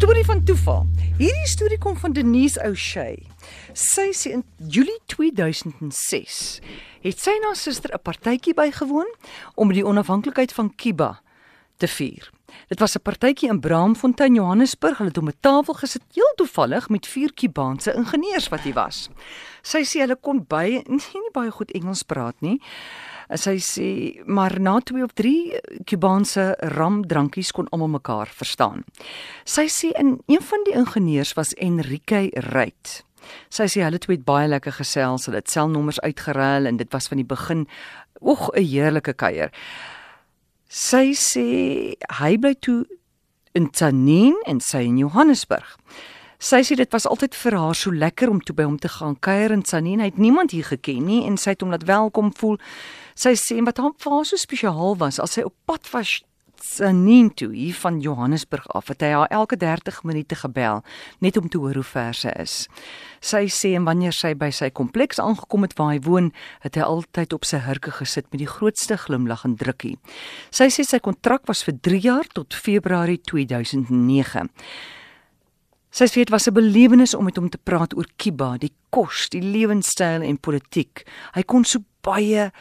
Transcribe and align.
storie 0.00 0.24
van 0.24 0.44
toeval. 0.44 0.86
Hierdie 1.18 1.48
storie 1.48 1.76
kom 1.78 1.96
van 2.00 2.14
Denise 2.16 2.60
O'Shea. 2.64 3.18
Sy 3.76 4.06
sê 4.16 4.30
in 4.32 4.44
Julie 4.56 4.96
2006 5.12 6.38
het 7.04 7.20
sy 7.20 7.34
en 7.36 7.44
haar 7.44 7.58
suster 7.60 7.92
'n 7.92 8.00
partytjie 8.00 8.54
bygewoon 8.56 9.10
om 9.60 9.68
die 9.68 9.84
onafhanklikheid 9.84 10.56
van 10.56 10.72
Kiba 10.74 11.20
te 11.76 11.88
vier. 11.88 12.30
Dit 12.68 12.78
was 12.78 12.96
'n 12.96 13.02
partytjie 13.02 13.48
in 13.48 13.60
Braamfontein, 13.60 14.34
Johannesburg. 14.34 14.98
Hulle 14.98 15.08
het 15.08 15.18
om 15.18 15.28
'n 15.28 15.40
tafel 15.40 15.74
gesit, 15.74 16.02
heel 16.12 16.32
toevallig 16.36 16.88
met 16.88 17.06
vier 17.06 17.32
Kubaanse 17.32 17.94
ingenieurs 17.94 18.48
wat 18.48 18.60
hier 18.60 18.74
was. 18.74 19.08
Sy 19.62 19.82
sê 19.84 20.00
hulle 20.00 20.16
kon 20.16 20.44
baie 20.46 20.82
nie, 20.88 21.00
nie 21.12 21.32
baie 21.32 21.50
goed 21.50 21.70
Engels 21.70 22.02
praat 22.02 22.40
nie. 22.40 22.60
Sy 23.34 23.58
sê 23.58 23.88
maar 24.26 24.60
na 24.60 24.80
2 24.80 25.02
of 25.02 25.12
3 25.12 25.60
Kubaanse 25.84 26.56
ramdrankies 26.58 27.52
kon 27.52 27.68
almal 27.70 27.88
mekaar 27.88 28.26
verstaan. 28.26 28.84
Sy 29.44 29.68
sê 29.68 29.92
in 29.98 30.18
een 30.26 30.42
van 30.42 30.64
die 30.64 30.74
ingenieurs 30.74 31.34
was 31.34 31.54
Enrique 31.54 32.30
Reit. 32.34 33.04
Sy 33.48 33.68
sê 33.70 33.84
hulle 33.84 33.98
twee 33.98 34.16
het 34.16 34.26
baie 34.26 34.48
lekker 34.48 34.72
gesels, 34.72 35.26
hulle 35.28 35.40
het 35.42 35.50
selnommers 35.50 36.00
uitgeruil 36.00 36.66
en 36.66 36.76
dit 36.80 36.92
was 36.92 37.08
van 37.08 37.20
die 37.20 37.28
begin 37.28 37.66
oeg 38.20 38.50
'n 38.54 38.64
heerlike 38.64 39.12
kuier. 39.12 39.50
Sy 40.70 41.16
sê 41.18 41.98
hy 41.98 42.36
bly 42.38 42.52
toe 42.62 42.84
in 43.58 43.64
Tanin 43.74 44.36
en 44.46 44.60
sy 44.62 44.84
in 44.86 45.00
Johannesburg. 45.02 45.66
Sy 46.38 46.60
sê 46.62 46.76
dit 46.78 46.92
was 46.94 47.08
altyd 47.10 47.34
vir 47.34 47.56
haar 47.58 47.74
so 47.74 47.90
lekker 47.90 48.30
om 48.30 48.38
toe 48.38 48.54
by 48.54 48.68
hom 48.68 48.76
te 48.78 48.86
gaan 48.86 49.16
kuier 49.18 49.50
in 49.50 49.64
Tanin. 49.66 49.98
Hy 49.98 50.12
het 50.12 50.22
niemand 50.22 50.54
hier 50.54 50.68
geken 50.70 51.08
nie 51.08 51.24
en 51.26 51.40
sy 51.42 51.56
het 51.56 51.64
hom 51.66 51.74
laat 51.74 51.88
welkom 51.90 52.30
voel. 52.38 52.54
Sy 53.18 53.34
sê 53.34 53.58
wat 53.66 53.82
hom 53.82 53.96
vir 53.98 54.14
haar 54.14 54.30
so 54.30 54.38
spesiaal 54.38 54.94
was 55.02 55.18
as 55.18 55.34
sy 55.34 55.42
op 55.42 55.56
pad 55.66 55.90
was 55.90 56.20
Sanin 56.62 57.30
toe 57.34 57.54
hier 57.54 57.74
van 57.74 58.00
Johannesburg 58.00 58.66
af 58.68 58.88
het 58.88 59.00
hy 59.00 59.10
haar 59.14 59.30
elke 59.32 59.56
30 59.56 60.02
minute 60.04 60.34
gebel 60.34 60.82
net 61.18 61.36
om 61.36 61.48
te 61.48 61.58
hoor 61.58 61.74
hoe 61.74 61.86
ver 61.86 62.14
sy 62.14 62.32
is. 62.40 62.54
Sy 63.20 63.46
sê 63.52 63.72
en 63.78 63.88
wanneer 63.88 64.14
sy 64.16 64.34
by 64.38 64.50
sy 64.54 64.70
kompleks 64.70 65.20
aangekom 65.22 65.64
het 65.66 65.76
waar 65.78 65.94
hy 65.94 66.00
woon, 66.04 66.30
het 66.64 66.76
hy 66.76 66.84
altyd 66.84 67.32
op 67.36 67.48
sy 67.48 67.62
hurke 67.64 67.92
gesit 67.96 68.28
met 68.30 68.42
die 68.44 68.50
grootste 68.50 68.98
glimlag 69.00 69.44
en 69.48 69.56
drukkie. 69.60 69.96
Sy 70.50 70.70
sê 70.72 70.84
sy 70.86 71.00
kontrak 71.00 71.48
was 71.48 71.64
vir 71.66 71.78
3 71.80 72.00
jaar 72.04 72.28
tot 72.34 72.54
Februarie 72.54 73.20
2009. 73.24 74.48
Sy 75.90 76.06
sê 76.06 76.22
dit 76.22 76.30
was 76.30 76.46
'n 76.46 76.54
belewenis 76.54 77.14
om 77.14 77.24
met 77.24 77.36
hom 77.36 77.48
te 77.48 77.58
praat 77.58 77.96
oor 77.96 78.06
Kiba, 78.16 78.56
die 78.58 78.72
kos, 78.90 79.28
die 79.28 79.42
lewenstyl 79.42 80.22
en 80.22 80.38
politiek. 80.38 81.06
Hy 81.34 81.42
kon 81.42 81.64
so 81.64 81.80
baie 82.02 82.52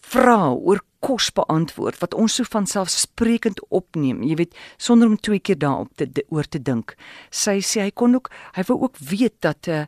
vra 0.00 0.52
oor 0.52 0.80
kos 1.02 1.30
beantwoord 1.34 1.98
wat 2.02 2.14
ons 2.14 2.38
so 2.38 2.46
van 2.52 2.66
selfsprekend 2.70 3.60
opneem, 3.74 4.22
jy 4.22 4.38
weet, 4.38 4.54
sonder 4.78 5.10
om 5.10 5.18
twee 5.18 5.42
keer 5.42 5.58
daarop 5.58 5.90
te 5.98 6.24
oor 6.30 6.46
te 6.46 6.62
dink. 6.62 6.94
Sy 7.30 7.58
sê 7.60 7.82
hy 7.86 7.90
kon 7.90 8.14
ook 8.14 8.30
hy 8.56 8.64
wou 8.70 8.78
ook 8.86 9.00
weet 9.10 9.34
dat 9.42 9.68
uh, 9.68 9.84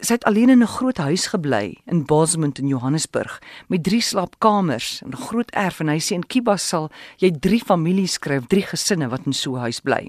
sy 0.00 0.16
het 0.16 0.24
alleen 0.24 0.48
in 0.48 0.62
'n 0.62 0.76
groot 0.76 0.96
huis 0.96 1.26
gebly 1.26 1.76
in 1.86 2.04
Bosmont 2.04 2.58
in 2.58 2.68
Johannesburg 2.68 3.40
met 3.68 3.84
drie 3.84 4.00
slaapkamers 4.00 5.02
en 5.02 5.10
'n 5.10 5.24
groot 5.28 5.50
erf 5.50 5.80
en 5.80 5.88
hy 5.88 5.98
sê 6.00 6.14
in 6.14 6.26
Kiba 6.26 6.56
sal 6.56 6.90
jy 7.18 7.30
drie 7.30 7.60
families 7.64 8.12
skryf, 8.12 8.46
drie 8.46 8.64
gesinne 8.64 9.08
wat 9.08 9.26
in 9.26 9.32
so 9.32 9.56
'n 9.56 9.60
huis 9.60 9.80
bly. 9.80 10.08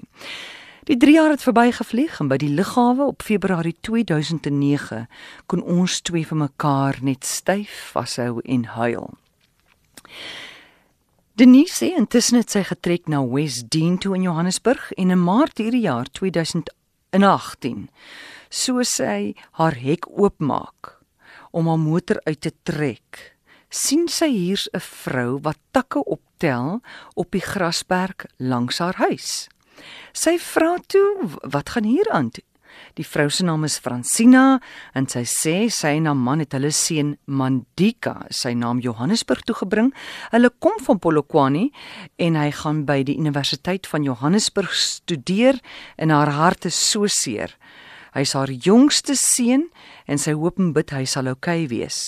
Die 0.84 0.96
3 0.96 1.12
jaar 1.12 1.30
het 1.30 1.42
verbygevlieg 1.42 2.20
en 2.20 2.28
by 2.28 2.36
die 2.36 2.48
lughawe 2.48 3.04
op 3.06 3.22
Februarie 3.22 3.76
2009 3.80 5.06
kon 5.46 5.62
ons 5.62 6.00
twee 6.00 6.26
vir 6.26 6.36
mekaar 6.36 6.98
net 7.02 7.24
styf 7.24 7.90
vashou 7.92 8.40
en 8.42 8.64
huil. 8.64 9.10
Denise 11.34 11.74
sê 11.80 11.88
intussen 11.96 12.38
het 12.38 12.50
sy 12.50 12.62
getrek 12.68 13.08
na 13.08 13.22
West 13.24 13.70
Dean 13.72 13.98
toe 13.98 14.14
in 14.14 14.26
Johannesburg 14.28 14.92
en 15.00 15.10
in 15.10 15.22
Maart 15.24 15.58
hierdie 15.58 15.86
jaar 15.86 16.10
2018 16.12 17.88
so 18.52 18.82
sy 18.84 19.34
haar 19.58 19.78
hek 19.80 20.10
oopmaak 20.12 20.98
om 21.52 21.68
haar 21.68 21.80
motor 21.80 22.20
uit 22.28 22.40
te 22.40 22.52
trek 22.68 23.32
sien 23.72 24.04
sy 24.08 24.28
hier's 24.28 24.68
'n 24.74 24.84
vrou 24.84 25.40
wat 25.40 25.58
takke 25.72 26.04
optel 26.04 26.80
op 27.16 27.30
die 27.32 27.40
grasperk 27.40 28.26
langs 28.38 28.78
haar 28.78 28.96
huis. 28.96 29.48
Sy 30.12 30.36
vra 30.38 30.76
toe, 30.86 31.38
"Wat 31.42 31.68
gaan 31.70 31.84
hier 31.84 32.08
aan?" 32.10 32.30
Die 32.98 33.06
vrou 33.06 33.28
se 33.30 33.44
naam 33.44 33.64
is 33.64 33.78
Francina 33.80 34.60
en 34.94 35.08
sy 35.08 35.22
sê 35.28 35.54
sy 35.72 35.94
en 35.98 36.08
haar 36.10 36.18
man 36.18 36.42
het 36.44 36.56
hulle 36.56 36.72
seun 36.74 37.14
Mandika, 37.26 38.26
sy 38.30 38.52
naam 38.58 38.82
Johannesburg 38.84 39.44
toe 39.48 39.56
gebring. 39.62 39.92
Hulle 40.34 40.52
kom 40.62 40.76
van 40.84 41.00
Polokwane 41.02 41.68
en 42.20 42.36
hy 42.36 42.50
gaan 42.62 42.84
by 42.88 43.00
die 43.08 43.18
Universiteit 43.20 43.88
van 43.88 44.04
Johannesburg 44.04 44.74
studeer 44.76 45.60
en 45.96 46.12
haar 46.14 46.32
hart 46.36 46.68
is 46.68 46.76
so 46.76 47.08
seer. 47.08 47.56
Hy's 48.12 48.34
haar 48.36 48.50
jongste 48.52 49.16
seun 49.16 49.70
en 50.04 50.20
sy 50.20 50.34
hoop 50.36 50.60
en 50.60 50.74
bid 50.76 50.92
hy 50.92 51.06
sal 51.08 51.30
oukei 51.32 51.64
okay 51.64 51.70
wees. 51.70 52.02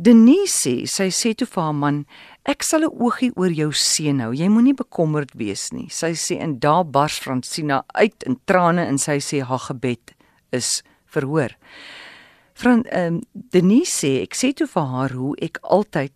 Denise 0.00 0.56
sê, 0.56 0.74
sy 0.88 1.10
sê 1.12 1.34
toe 1.36 1.46
vir 1.46 1.62
haar 1.62 1.76
man, 1.76 2.04
Ek 2.48 2.64
sal 2.64 2.84
'n 2.84 2.96
oogie 2.96 3.32
oor 3.36 3.52
jou 3.52 3.70
seun 3.72 4.20
hou. 4.20 4.32
Jy 4.32 4.48
moenie 4.48 4.74
bekommerd 4.74 5.34
wees 5.36 5.70
nie. 5.72 5.88
Sy 5.90 6.12
sê 6.16 6.40
en 6.40 6.58
daar 6.58 6.84
bars 6.84 7.18
Francina 7.18 7.84
uit 7.94 8.22
in 8.24 8.40
trane 8.46 8.86
en 8.86 8.96
sy 8.98 9.20
sê 9.20 9.42
haar 9.44 9.60
gebed 9.68 10.14
is 10.52 10.82
verhoor. 11.06 11.52
Fran 12.54 12.84
ehm 12.84 13.14
um, 13.14 13.20
Denise 13.34 13.92
sê 13.92 14.22
ek 14.22 14.34
sê 14.34 14.54
toe 14.54 14.66
vir 14.66 14.86
haar 14.88 15.12
hoe 15.12 15.36
ek 15.42 15.60
altyd 15.62 16.12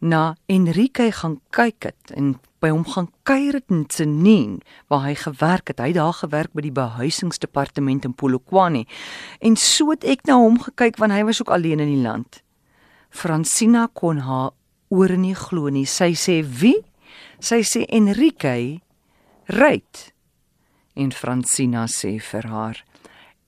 na 0.00 0.34
Enrique 0.48 1.12
gaan 1.12 1.40
kyk 1.50 1.84
het 1.84 2.10
en 2.16 2.40
by 2.60 2.68
hom 2.70 2.84
gaan 2.84 3.08
kuier 3.22 3.54
het 3.54 3.70
in 3.70 3.86
Tsenin 3.86 4.60
waar 4.88 5.06
hy 5.06 5.14
gewerk 5.14 5.68
het. 5.68 5.78
Hy 5.78 5.94
het 5.94 6.02
daar 6.02 6.18
gewerk 6.18 6.52
by 6.52 6.62
die 6.62 6.74
behuisingsdepartement 6.74 8.04
in 8.04 8.14
Polokwane. 8.14 8.86
En 9.40 9.56
so 9.56 9.90
het 9.90 10.04
ek 10.04 10.26
na 10.26 10.34
hom 10.34 10.58
gekyk 10.58 10.98
want 10.98 11.12
hy 11.12 11.22
was 11.24 11.40
ook 11.40 11.54
alleen 11.54 11.80
in 11.80 11.94
die 11.94 12.02
land. 12.02 12.42
Francina 13.10 13.88
kon 13.92 14.22
haar 14.26 14.52
oor 14.90 15.16
nie 15.18 15.34
glo 15.34 15.70
nie. 15.70 15.86
Sy 15.86 16.14
sê 16.18 16.40
wie? 16.42 16.78
Sy 17.40 17.62
sê 17.66 17.84
Enrique 17.88 18.80
Ryt. 19.50 20.10
En 20.94 21.10
Francina 21.10 21.86
sê 21.90 22.18
vir 22.22 22.50
haar: 22.50 22.84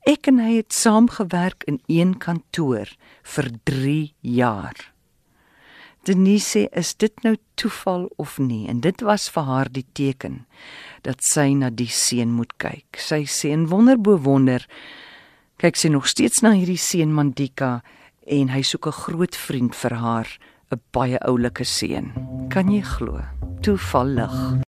Ek 0.07 0.27
en 0.31 0.41
hy 0.43 0.57
het 0.59 0.75
saamgewerk 0.75 1.63
in 1.71 1.79
een 1.87 2.17
kantoor 2.19 2.91
vir 3.35 3.51
3 3.65 4.15
jaar. 4.21 4.93
Denise 6.03 6.49
sê 6.49 6.63
is 6.75 6.97
dit 6.99 7.23
nou 7.23 7.37
toeval 7.55 8.09
of 8.19 8.41
nie 8.43 8.67
en 8.67 8.81
dit 8.83 9.05
was 9.07 9.29
vir 9.31 9.45
haar 9.47 9.69
die 9.71 9.87
teken 9.95 10.41
dat 11.07 11.23
sy 11.23 11.53
na 11.55 11.69
die 11.71 11.87
seun 11.87 12.33
moet 12.35 12.57
kyk. 12.59 12.99
Sy 12.99 13.23
sê 13.31 13.53
en 13.55 13.69
wonder 13.71 14.01
bo 14.01 14.19
wonder 14.19 14.67
kyk 15.63 15.79
sy 15.79 15.93
nog 15.95 16.09
steeds 16.11 16.43
na 16.43 16.57
hierdie 16.57 16.81
seun 16.81 17.15
Mandika 17.15 17.85
en 18.27 18.49
hy 18.49 18.63
soek 18.63 18.87
'n 18.87 19.01
groot 19.03 19.37
vriend 19.37 19.75
vir 19.75 19.95
haar 19.95 20.29
'n 20.73 20.81
baie 20.93 21.19
oulike 21.21 21.65
seun. 21.65 22.13
Kan 22.49 22.71
jy 22.71 22.83
glo? 22.83 23.21
Toevallig. 23.63 24.63